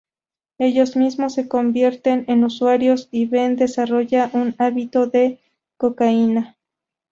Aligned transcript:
Ellos 0.57 0.95
mismos 0.95 1.35
se 1.35 1.47
convierten 1.47 2.25
en 2.27 2.43
usuarios, 2.43 3.07
y 3.11 3.27
Ben 3.27 3.55
desarrolla 3.55 4.31
un 4.33 4.55
hábito 4.57 5.05
de 5.05 5.37
cocaína. 5.77 6.57